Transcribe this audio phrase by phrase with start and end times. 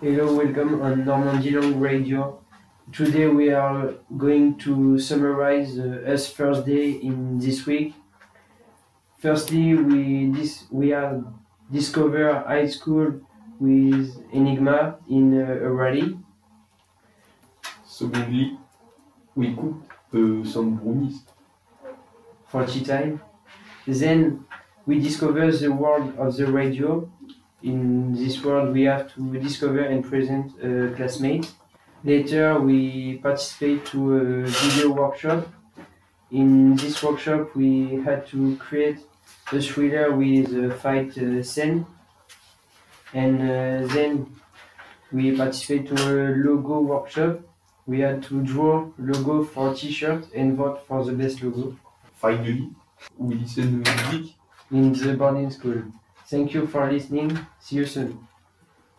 [0.00, 2.42] Hello, welcome on Normandie Langue Radio.
[2.92, 7.94] Today we are going to summarize uh, us first day in this week.
[9.18, 11.24] Firstly, we dis- we have
[11.70, 13.20] discovered high school
[13.60, 16.18] with Enigma in uh, a rally.
[17.84, 18.58] Secondly,
[19.34, 21.24] we cooked uh, some brownies.
[22.46, 23.20] for tea time.
[23.86, 24.46] Then
[24.86, 27.10] we discover the world of the radio.
[27.62, 31.50] In this world, we have to discover and present a classmate.
[32.02, 35.46] Later, we participate to a video workshop.
[36.30, 38.98] In this workshop, we had to create
[39.52, 41.84] a thriller with a fight uh, scene.
[43.12, 44.34] And uh, then
[45.12, 47.40] we participate to a logo workshop.
[47.86, 51.76] We had to draw logo for t-shirt and vote for the best logo.
[52.14, 52.70] Finally,
[53.18, 54.34] we listen to music.
[54.70, 55.82] in the boarding school.
[56.30, 57.38] Thank you for listening.
[57.58, 58.26] See you soon.